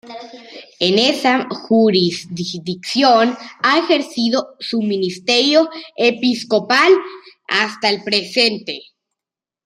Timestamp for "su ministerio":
4.59-5.69